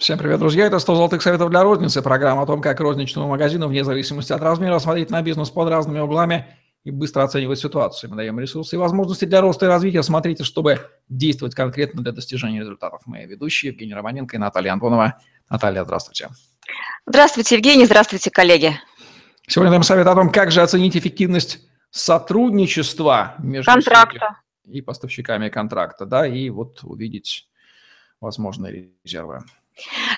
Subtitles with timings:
[0.00, 0.64] Всем привет, друзья.
[0.64, 2.00] Это 100 золотых советов для розницы.
[2.00, 5.98] Программа о том, как розничному магазину, вне зависимости от размера, смотреть на бизнес под разными
[5.98, 6.46] углами
[6.84, 8.08] и быстро оценивать ситуацию.
[8.08, 10.02] Мы даем ресурсы и возможности для роста и развития.
[10.02, 13.02] Смотрите, чтобы действовать конкретно для достижения результатов.
[13.04, 15.20] Мои ведущие Евгений Романенко и Наталья Антонова.
[15.50, 16.30] Наталья, здравствуйте.
[17.04, 17.84] Здравствуйте, Евгений.
[17.84, 18.80] Здравствуйте, коллеги.
[19.48, 21.58] Сегодня даем совет о том, как же оценить эффективность
[21.90, 27.50] сотрудничества между контракта и поставщиками контракта, да, и вот увидеть
[28.22, 29.40] возможные резервы.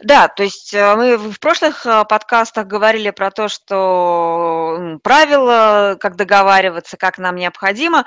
[0.00, 6.16] Да, то есть э, мы в прошлых э, подкастах говорили про то, что правила, как
[6.16, 8.04] договариваться, как нам необходимо.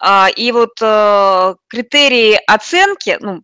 [0.00, 3.42] А, и вот э, критерии оценки, ну,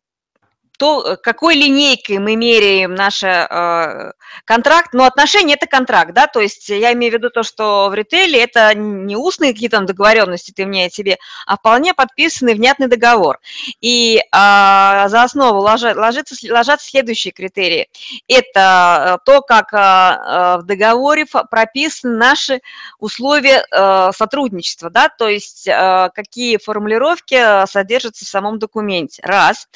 [0.79, 4.13] то, э, какой линейкой мы меряем наш э,
[4.45, 7.95] контракт, но отношения– это контракт, да, то есть я имею в виду то, что в
[7.95, 13.39] ритейле это не устные какие-то договоренности ты мне, тебе, а вполне подписанный внятный договор.
[13.81, 17.89] И э, за основу ложат, ложится, ложатся следующие критерии.
[18.29, 22.61] Это э, то, как э, э, в договоре прописаны наши
[22.99, 29.23] условия э, сотрудничества, да, то есть э, какие формулировки содержатся в самом документе.
[29.23, 29.69] Раз.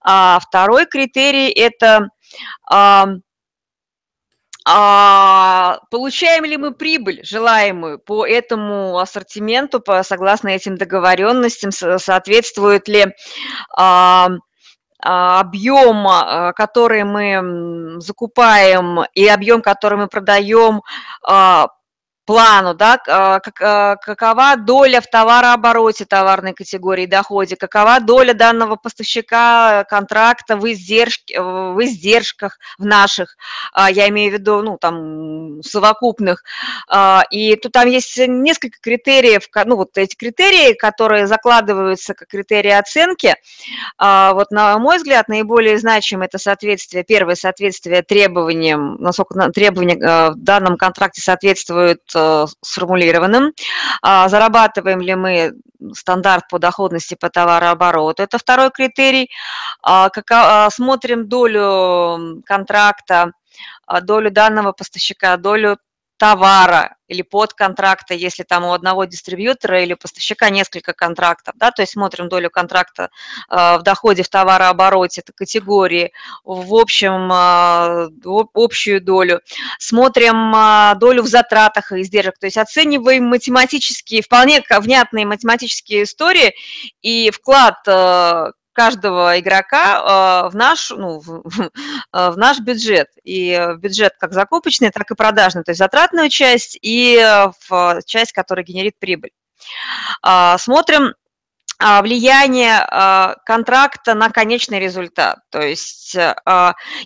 [0.00, 2.08] А, Второй критерий– это
[4.70, 13.06] а, получаем ли мы прибыль желаемую по этому ассортименту, по, согласно этим договоренностям, соответствует ли
[13.74, 14.28] а
[15.00, 20.82] объем, а, который мы закупаем, и объем, который мы продаем,
[21.24, 21.68] а,
[22.28, 29.84] плану, да, а, а, какова доля в товарообороте товарной категории доходе, какова доля данного поставщика
[29.84, 33.38] контракта в, издержке, в издержках в наших,
[33.72, 36.44] а, я имею в виду, ну, там, совокупных.
[37.30, 43.36] И тут там есть несколько критериев, ну, вот эти критерии, которые закладываются как критерии оценки,
[43.98, 50.76] вот, на мой взгляд, наиболее значимое это соответствие, первое соответствие требованиям, насколько требования в данном
[50.76, 52.17] контракте соответствуют Э,
[52.62, 53.52] сформулированным.
[54.02, 55.52] А, зарабатываем ли мы
[55.94, 58.22] стандарт по доходности по товарообороту?
[58.22, 59.30] Это второй критерий.
[59.82, 63.32] А, а, смотрим долю контракта,
[64.02, 65.78] долю данного поставщика, долю
[66.18, 71.92] товара или подконтракта, если там у одного дистрибьютора или поставщика несколько контрактов, да, то есть
[71.92, 73.10] смотрим долю контракта
[73.48, 76.12] э, в доходе в товарообороте, это категории,
[76.44, 78.10] в общем, э,
[78.52, 79.40] общую долю,
[79.78, 86.54] смотрим э, долю в затратах и издержек, то есть оцениваем математические, вполне внятные математические истории
[87.00, 87.76] и вклад
[88.78, 91.42] каждого игрока э, в наш, ну, в,
[92.12, 93.08] в наш бюджет.
[93.24, 97.18] И бюджет как закупочный, так и продажный, то есть затратную часть и
[97.68, 99.32] в часть, которая генерит прибыль.
[100.22, 101.14] А, смотрим
[101.80, 105.40] а, влияние а, контракта на конечный результат.
[105.50, 106.16] То есть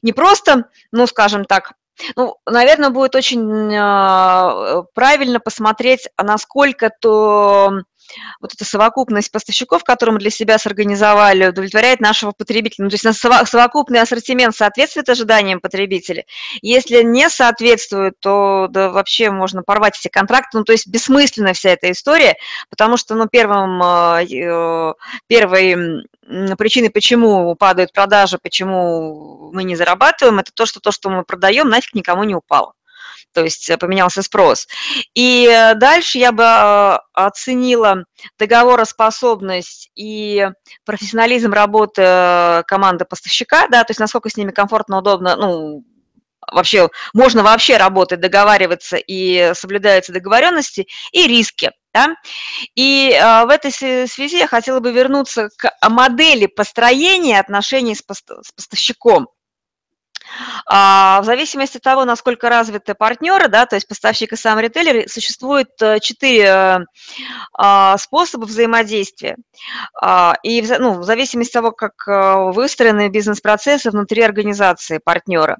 [0.03, 1.73] не просто, ну, скажем так,
[2.17, 3.71] ну, наверное, будет очень
[4.95, 7.83] правильно посмотреть, насколько то
[8.41, 12.85] вот эта совокупность поставщиков, которую мы для себя сорганизовали, удовлетворяет нашего потребителя.
[12.85, 13.19] Ну, то есть
[13.49, 16.25] совокупный ассортимент соответствует ожиданиям потребителя.
[16.61, 20.59] Если не соответствует, то да, вообще можно порвать эти контракты.
[20.59, 22.37] Ну, то есть бессмысленна вся эта история,
[22.71, 24.95] потому что, ну, первым, э, э,
[25.27, 26.07] первой
[26.57, 31.69] причиной, почему падают продажи, почему мы не зарабатываем, это то, что то, что мы продаем,
[31.69, 32.75] нафиг никому не упало
[33.33, 34.69] то есть э, поменялся спрос.
[35.15, 38.05] И э, дальше я бы э, оценила
[38.39, 40.49] договороспособность и
[40.85, 45.85] профессионализм работы команды поставщика, да, то есть насколько с ними комфортно, удобно, ну,
[46.51, 51.71] вообще можно вообще работать, договариваться и соблюдаются договоренности, и риски.
[51.95, 52.15] Да?
[52.75, 58.53] И э, в этой связи я хотела бы вернуться к модели построения отношений с, с
[58.53, 59.29] поставщиком.
[60.67, 65.09] А, в зависимости от того, насколько развиты партнеры, да, то есть поставщик и сам ритейлер,
[65.09, 66.87] существует э, четыре
[67.53, 69.37] а, способа взаимодействия.
[70.01, 75.59] А, и ну, в зависимости от того, как э, выстроены бизнес-процессы внутри организации партнера.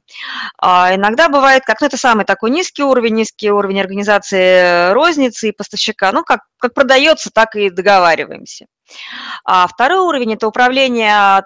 [0.61, 6.13] Иногда бывает, как ну, это самый такой низкий уровень, низкий уровень организации розницы и поставщика.
[6.13, 8.67] Ну, как, как продается, так и договариваемся.
[9.45, 11.43] А второй уровень– это управление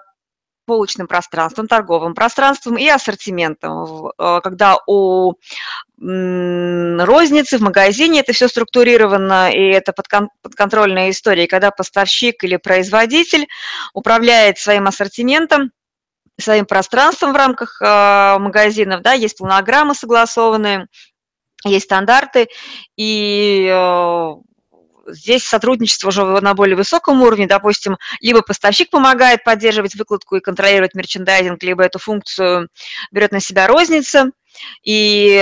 [0.67, 4.11] полочным пространством, торговым пространством и ассортиментом.
[4.19, 5.33] Э, когда у
[5.99, 13.47] розницы в магазине это все структурировано, и это подконтрольная история, когда поставщик или производитель
[13.95, 15.71] управляет своим ассортиментом,
[16.39, 20.85] своим пространством в рамках э, магазинов, да, есть планограммы согласованные,
[21.65, 22.47] есть стандарты,
[22.95, 24.35] и э,
[25.07, 30.95] здесь сотрудничество уже на более высоком уровне, допустим, либо поставщик помогает поддерживать выкладку и контролировать
[30.95, 32.69] мерчендайзинг, либо эту функцию
[33.11, 34.31] берет на себя розница,
[34.83, 35.39] и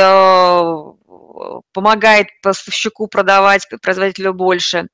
[1.73, 4.87] помогает поставщику продавать производителю больше.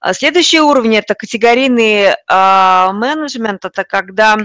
[0.00, 4.36] А следующий уровень– это категорийный а, менеджмент, это когда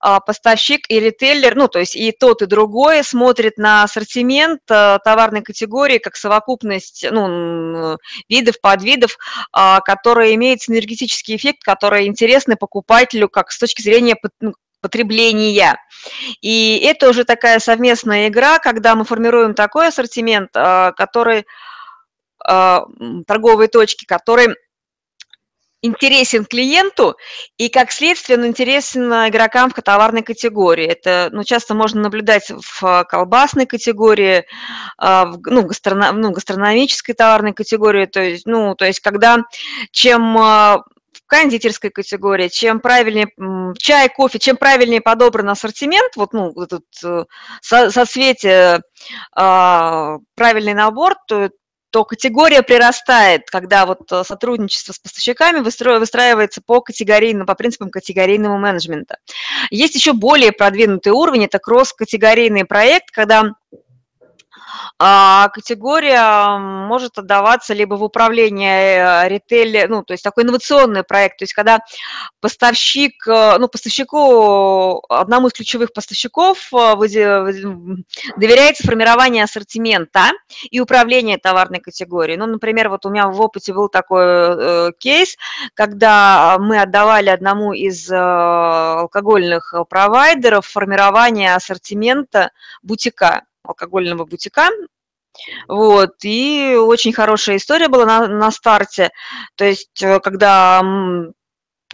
[0.00, 5.42] а, поставщик и ритейлер, ну, то есть и тот, и другой смотрит на ассортимент товарной
[5.42, 7.96] категории как совокупность ну,
[8.28, 9.16] видов, подвидов,
[9.84, 14.54] которые имеют синергетический эффект, которые интересны покупателю как с точки зрения ну,
[14.84, 15.78] потребления.
[16.42, 21.46] И это уже такая совместная игра, когда мы формируем такой ассортимент, а, который
[22.44, 22.84] а,
[23.26, 24.48] торговые точки, который
[25.80, 27.16] интересен клиенту
[27.58, 30.86] и, как следствие, он интересен игрокам в товарной категории.
[30.86, 34.44] Это ну, часто можно наблюдать в колбасной категории,
[34.98, 38.04] а, в, ну, гастроном, ну, гастрономической товарной категории.
[38.04, 39.38] То есть, ну, то есть когда
[39.90, 40.36] чем
[41.34, 43.28] кондитерской категории, чем правильнее
[43.78, 47.24] чай, кофе, чем правильнее подобран ассортимент, вот ну, этот э,
[47.60, 48.82] со, соцветие,
[49.36, 51.50] э, правильный набор, то,
[51.90, 58.56] то категория прирастает, когда вот э, сотрудничество с поставщиками выстраивается по категорийным, по принципам категорийного
[58.56, 59.18] менеджмента.
[59.70, 63.54] Есть еще более продвинутый уровень, это кросс-категорийный проект, когда
[64.98, 71.38] а категория может отдаваться либо в управление э, ритейле, ну, то есть такой инновационный проект,
[71.38, 71.80] то есть когда
[72.40, 76.94] поставщик, э, ну, поставщику, одному из ключевых поставщиков э,
[78.36, 80.30] доверяется формирование ассортимента
[80.70, 82.36] и управление товарной категорией.
[82.36, 85.36] Ну, например, вот у меня в опыте был такой э, кейс,
[85.74, 92.50] когда мы отдавали одному из э, алкогольных провайдеров формирование ассортимента
[92.82, 94.68] бутика алкогольного бутика.
[95.66, 99.10] Вот, и очень хорошая история была на, на старте.
[99.56, 100.80] То есть, э, когда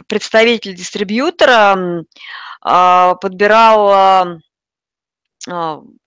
[0.07, 2.05] представитель дистрибьютора
[2.63, 4.39] а, подбирал а,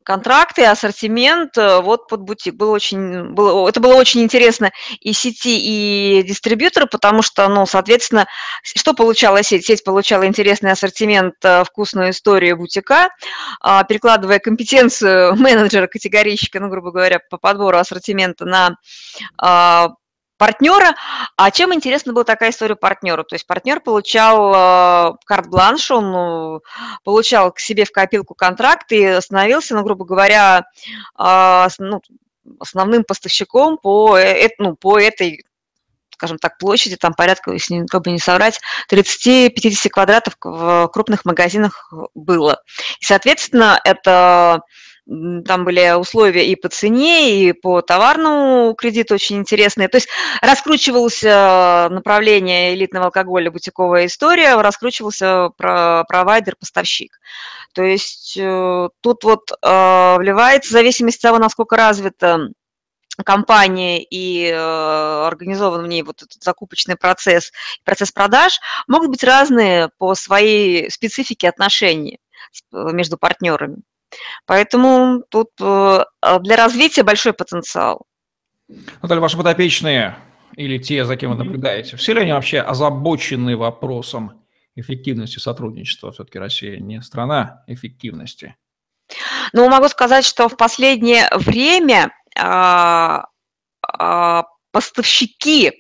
[0.04, 2.56] контракты, ассортимент э, вот под бутик.
[2.56, 8.28] Было очень, было, это было очень интересно и сети, и дистрибьютору, потому что, ну, соответственно,
[8.62, 9.66] что получала сеть?
[9.66, 13.10] Сеть получала интересный ассортимент, э, вкусную историю бутика,
[13.62, 18.76] а, перекладывая компетенцию менеджера, категорийщика, ну, грубо говоря, по подбору ассортимента на
[19.42, 19.90] а,
[20.44, 20.96] партнера.
[21.38, 23.24] А чем интересна была такая история партнеру?
[23.24, 26.60] То есть партнер получал э, карт-бланш, он э,
[27.06, 30.66] получал к себе в копилку контракт и становился, ну, грубо говоря,
[31.18, 32.02] э, ну,
[32.60, 34.20] основным поставщиком по,
[34.58, 35.46] ну, по этой
[36.12, 38.60] скажем так, площади, там порядка, если как бы не соврать,
[38.90, 42.62] 30-50 квадратов в крупных магазинах было.
[43.00, 44.62] И, соответственно, это
[45.06, 49.90] там были условия и по цене, и по товарному кредиту очень интересные.
[49.90, 50.08] То есть
[50.42, 57.20] раскручивалось направление элитного алкоголя, бутиковая история, раскручивался провайдер-поставщик.
[57.74, 62.50] То есть э, тут вот э, вливается, в зависимости от того, насколько развита
[63.26, 67.52] компания и э, организован в ней вот этот закупочный процесс,
[67.84, 72.20] процесс продаж, могут быть разные по своей специфике отношений
[72.72, 73.78] между партнерами.
[74.46, 76.04] Поэтому тут э,
[76.42, 78.06] для развития большой потенциал.
[79.02, 80.18] Наталья, ваши подопечные
[80.56, 84.44] или те, за кем вы наблюдаете, все ли они вообще озабочены вопросом
[84.76, 86.12] эффективности сотрудничества?
[86.12, 88.56] Все-таки Россия не страна эффективности.
[89.52, 93.26] Ну, могу сказать, что в последнее время а,
[93.82, 95.72] а, поставщики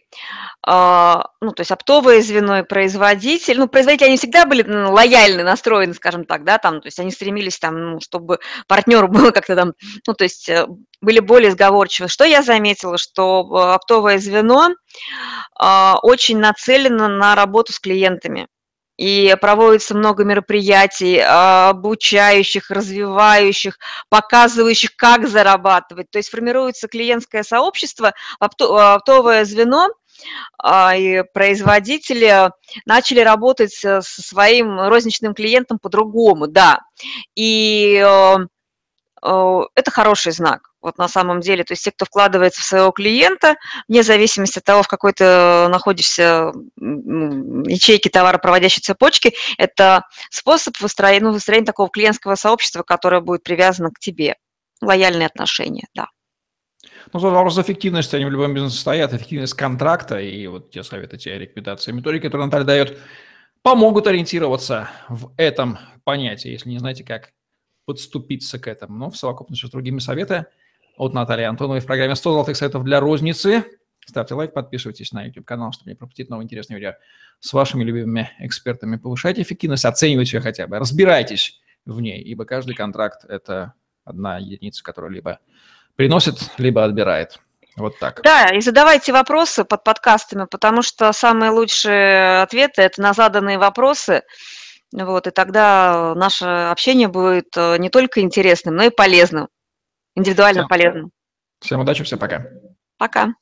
[0.65, 5.93] а, ну, то есть оптовое звено и производитель, ну, производители, они всегда были лояльны, настроены,
[5.93, 9.73] скажем так, да, там, то есть они стремились там, ну, чтобы партнеру было как-то там,
[10.07, 10.65] ну, то есть э,
[11.01, 12.07] были более сговорчивы.
[12.07, 18.47] Что я заметила, что э, оптовое звено э, очень нацелено на работу с клиентами
[18.97, 23.77] и проводится много мероприятий, обучающих, развивающих,
[24.09, 26.11] показывающих, как зарабатывать.
[26.11, 29.89] То есть формируется клиентское сообщество, оптовое звено–
[30.57, 32.51] а, и производители
[32.85, 36.79] начали работать со своим розничным клиентом по-другому, да.
[37.35, 38.37] И э,
[39.23, 40.72] э, это хороший знак.
[40.83, 43.55] Вот на самом деле, то есть те, кто вкладывается в своего клиента,
[43.87, 45.23] вне зависимости от того, в какой ты
[45.69, 53.91] находишься ячейке товаропроводящей цепочки, это способ выстроения, ну, выстроения такого клиентского сообщества, которое будет привязано
[53.91, 54.35] к тебе.
[54.81, 56.07] Лояльные отношения, да.
[57.13, 61.17] Ну, тут вопрос эффективности, они в любом бизнесе стоят, эффективность контракта и вот те советы,
[61.17, 62.99] те рекомендации, методики, которые Наталья дает,
[63.61, 67.31] помогут ориентироваться в этом понятии, если не знаете, как
[67.85, 68.97] подступиться к этому.
[68.97, 70.45] Но в совокупности с другими советами
[70.97, 73.65] от Натальи Антоновой в программе «100 золотых советов для розницы».
[74.05, 76.95] Ставьте лайк, подписывайтесь на YouTube-канал, чтобы не пропустить новые интересные видео
[77.39, 78.97] с вашими любимыми экспертами.
[78.97, 83.73] Повышайте эффективность, оценивайте ее хотя бы, разбирайтесь в ней, ибо каждый контракт– это
[84.03, 85.39] одна единица, которая либо
[85.95, 87.39] приносит, либо отбирает.
[87.75, 88.21] Вот так.
[88.23, 94.21] Да, и задавайте вопросы под подкастами, потому что самые лучшие ответы– это на заданные вопросы.
[94.91, 99.47] Вот, и тогда наше общение будет э, не только интересным, но и полезным,
[100.15, 101.11] индивидуально всем, полезным.
[101.59, 102.45] Всем удачи, всем пока.
[102.97, 103.33] Пока.